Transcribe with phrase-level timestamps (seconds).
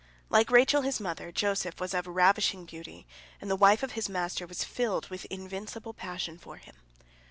[0.31, 3.05] Like Rachel his mother, Joseph was of ravishing beauty,
[3.39, 6.77] and the wife of his master was filled with invincible passion for him."